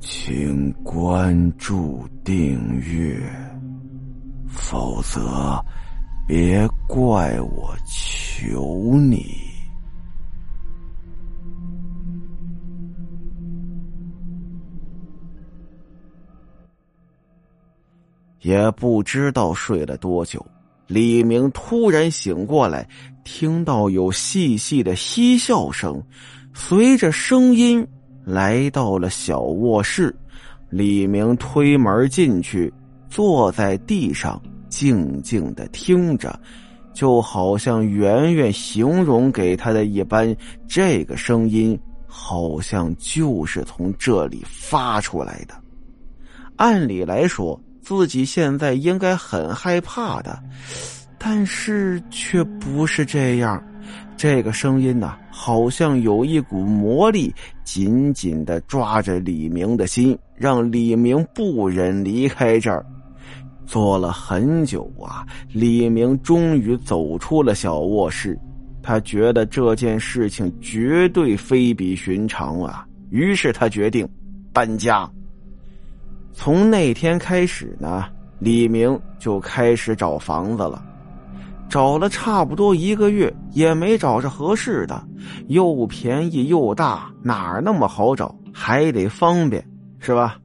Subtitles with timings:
[0.00, 3.20] 请关注订阅，
[4.48, 5.62] 否则
[6.26, 9.26] 别怪我求你。
[18.40, 20.44] 也不知道睡了多久，
[20.86, 22.88] 李明突然醒过来，
[23.22, 26.02] 听到有细细的嬉笑声，
[26.54, 27.86] 随着声音。
[28.24, 30.14] 来到了小卧室，
[30.68, 32.72] 李明推门进去，
[33.08, 36.38] 坐在地上静静的听着，
[36.92, 40.34] 就好像圆圆形容给他的一般。
[40.68, 45.54] 这个声音好像就是从这里发出来的。
[46.56, 50.38] 按理来说，自己现在应该很害怕的，
[51.18, 53.60] 但是却不是这样。
[54.16, 62.84] 这个声音呐，好像有一股魔力，紧紧的抓着李明的心，让李明不忍离开这儿。
[63.64, 68.38] 坐了很久啊，李明终于走出了小卧室。
[68.82, 74.08] 他觉得这件事情绝对非比寻常啊，于是他决定
[74.52, 75.08] 搬家。
[76.32, 78.06] 从那天开始呢，
[78.38, 80.82] 李明就开始找房子了。
[81.70, 85.06] 找了差不多一个月，也没找着合适的，
[85.46, 88.34] 又便宜又大，哪儿那么好找？
[88.52, 89.64] 还得方便，
[90.00, 90.36] 是吧？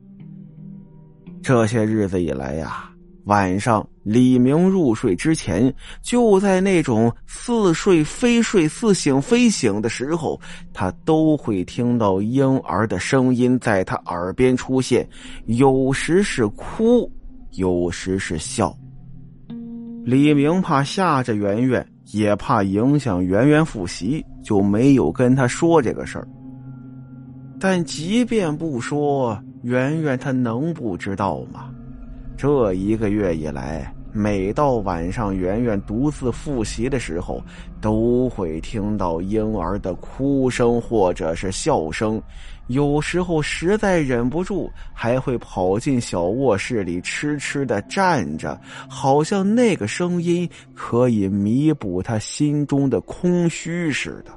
[1.41, 2.89] 这些日子以来呀，
[3.23, 10.39] 晚上李明入睡之前，就在那种似睡非睡、似醒非醒的时候，
[10.73, 15.07] 他都会听到婴儿的声音在他耳边出现，
[15.47, 17.11] 有时是哭，
[17.53, 18.75] 有时是笑。
[20.05, 26.27] 李明怕吓着圆圆，也怕影响圆圆复习，就没有跟他说这个事儿。
[27.59, 31.71] 但即便不说，圆圆他能不知道吗？
[32.37, 33.91] 这一个月以来。
[34.17, 37.43] 每到晚上，圆圆独自复习的时候，
[37.81, 42.21] 都会听到婴儿的哭声或者是笑声。
[42.67, 54.31] 有时候实在忍不住，还会跑进小卧室里痴痴的站着，好像那个声音可以弥补他心中的空虚似的。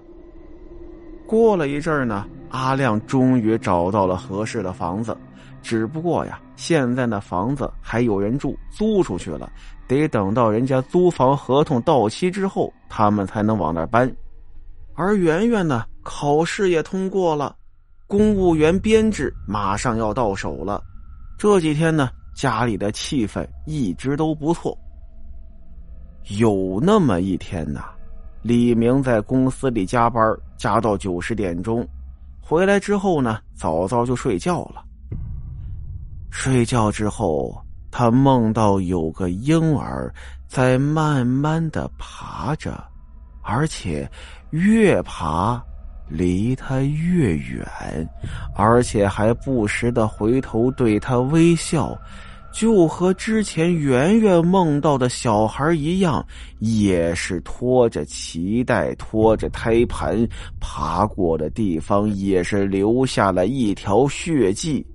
[1.24, 5.16] 过了一阵儿呢，阿亮终于找到了合适的房子。
[5.68, 9.52] 只不过呀，现在那房子还有人住，租出去了，
[9.86, 14.10] 得等到人家租房合同到期之后，他们才能往那搬。
[14.94, 17.54] 而圆圆呢，考试也通过了，
[18.06, 20.82] 公务员编制马上要到手了。
[21.36, 24.74] 这几天呢，家里的气氛一直都不错。
[26.38, 27.90] 有那么一天呐，
[28.40, 31.86] 李明在公司里加班，加到九十点钟，
[32.40, 34.86] 回来之后呢，早早就睡觉了。
[36.30, 40.12] 睡觉之后，他梦到有个婴儿
[40.46, 42.82] 在慢慢的爬着，
[43.42, 44.08] 而且
[44.50, 45.62] 越爬
[46.08, 47.66] 离他越远，
[48.54, 51.98] 而且还不时的回头对他微笑，
[52.52, 56.24] 就和之前圆圆梦到的小孩一样，
[56.60, 60.26] 也是拖着脐带、拖着胎盘
[60.60, 64.86] 爬过的地方，也是留下了一条血迹。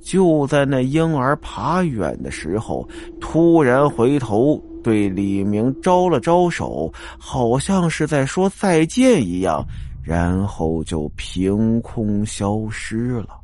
[0.00, 2.88] 就在那婴儿爬远的时候，
[3.20, 9.64] 突然回头对李明招了招手，好像是在说再见一样，
[10.02, 13.38] 然后就凭空消失了。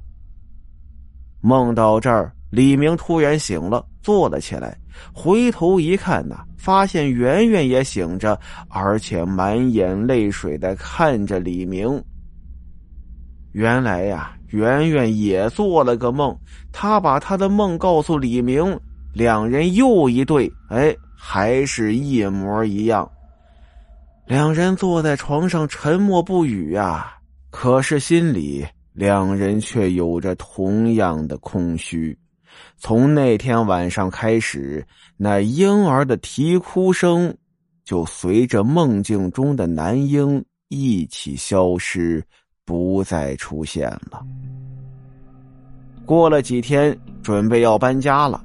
[1.40, 4.76] 梦到这儿，李明突然醒了，坐了起来，
[5.12, 12.02] 回头一看呐，发现圆圆也醒着，而且满眼泪水的看着李明。
[13.52, 14.35] 原来呀。
[14.50, 16.36] 圆圆也做了个梦，
[16.72, 18.78] 他把他的梦告诉李明，
[19.12, 23.10] 两人又一对，哎，还是一模一样。
[24.26, 27.14] 两人坐在床上沉默不语呀，
[27.50, 32.16] 可是心里两人却有着同样的空虚。
[32.76, 34.84] 从那天晚上开始，
[35.16, 37.34] 那婴儿的啼哭声
[37.84, 42.24] 就随着梦境中的男婴一起消失。
[42.66, 44.22] 不再出现了。
[46.04, 48.44] 过了几天，准备要搬家了。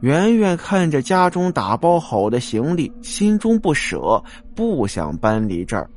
[0.00, 4.22] 圆圆看着家中打包好的行李，心中不舍，
[4.54, 5.88] 不想搬离这儿。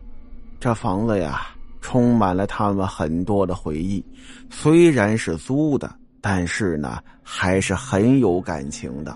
[0.60, 1.48] 这房子呀，
[1.82, 4.04] 充满了他们很多的回忆。
[4.50, 9.16] 虽然是租的，但是呢，还是很有感情的。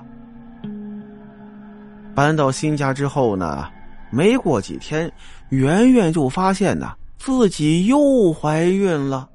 [2.14, 3.68] 搬到新家之后呢，
[4.12, 5.12] 没过几天，
[5.50, 6.94] 圆圆就发现呢。
[7.26, 9.30] 自己又怀孕了，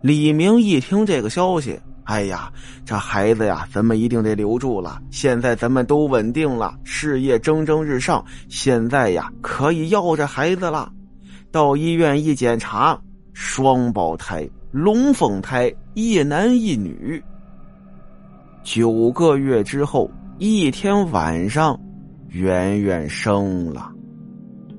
[0.00, 2.48] 李明一听这个消息，哎呀，
[2.84, 5.02] 这孩子呀，咱们一定得留住了。
[5.10, 10.92] 现在咱们都稳定了，事业蒸蒸日上，现在呀，可以要这孩子了。
[11.50, 12.96] 到医院一检查，
[13.32, 17.20] 双胞胎，龙凤胎，一男一女。
[18.62, 21.76] 九个月之后，一天晚上，
[22.28, 23.90] 圆圆生了。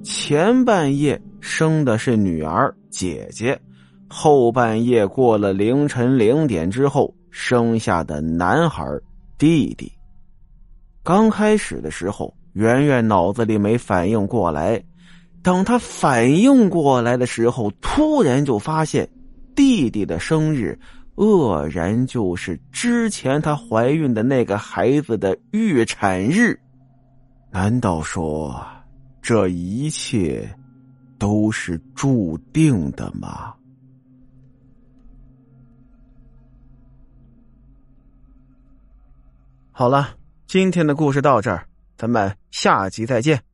[0.04, 3.60] 前半夜生的是女儿姐姐，
[4.08, 8.86] 后半夜过了凌晨零点之后生下的男孩
[9.38, 9.92] 弟弟。
[11.04, 14.84] 刚开始的时候，圆圆脑子里没反应过来，
[15.42, 19.10] 等她反应过来的时候，突然就发现
[19.56, 20.78] 弟弟的生日，
[21.16, 26.60] 愕然就是之前她怀孕的那个孩子的预产日。
[27.52, 28.56] 难道说？
[29.22, 30.50] 这一切
[31.20, 33.54] 都是注定的吗？
[39.72, 40.18] 好了，
[40.48, 43.49] 今天的故事到这儿，咱们下集再见。